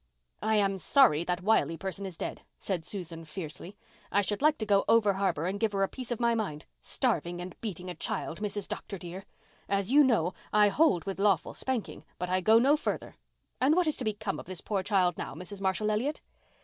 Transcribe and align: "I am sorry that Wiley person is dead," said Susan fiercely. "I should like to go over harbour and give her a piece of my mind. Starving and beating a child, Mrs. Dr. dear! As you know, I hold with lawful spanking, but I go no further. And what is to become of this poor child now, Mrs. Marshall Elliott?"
"I 0.41 0.55
am 0.55 0.79
sorry 0.79 1.23
that 1.25 1.43
Wiley 1.43 1.77
person 1.77 2.07
is 2.07 2.17
dead," 2.17 2.41
said 2.57 2.83
Susan 2.83 3.23
fiercely. 3.23 3.77
"I 4.11 4.21
should 4.21 4.41
like 4.41 4.57
to 4.57 4.65
go 4.65 4.83
over 4.87 5.13
harbour 5.13 5.45
and 5.45 5.59
give 5.59 5.73
her 5.73 5.83
a 5.83 5.87
piece 5.87 6.09
of 6.09 6.19
my 6.19 6.33
mind. 6.33 6.65
Starving 6.81 7.39
and 7.39 7.55
beating 7.61 7.87
a 7.87 7.93
child, 7.93 8.39
Mrs. 8.41 8.67
Dr. 8.67 8.97
dear! 8.97 9.25
As 9.69 9.91
you 9.91 10.03
know, 10.03 10.33
I 10.51 10.69
hold 10.69 11.03
with 11.05 11.19
lawful 11.19 11.53
spanking, 11.53 12.03
but 12.17 12.31
I 12.31 12.41
go 12.41 12.57
no 12.57 12.75
further. 12.75 13.15
And 13.61 13.75
what 13.75 13.85
is 13.85 13.95
to 13.97 14.03
become 14.03 14.39
of 14.39 14.47
this 14.47 14.59
poor 14.61 14.81
child 14.81 15.19
now, 15.19 15.35
Mrs. 15.35 15.61
Marshall 15.61 15.91
Elliott?" 15.91 16.19